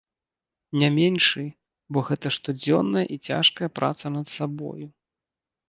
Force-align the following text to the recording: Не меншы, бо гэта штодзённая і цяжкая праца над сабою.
Не 0.83 0.87
меншы, 0.95 1.43
бо 1.91 1.99
гэта 2.09 2.27
штодзённая 2.39 3.05
і 3.17 3.21
цяжкая 3.29 3.69
праца 3.79 4.15
над 4.17 4.25
сабою. 4.37 4.85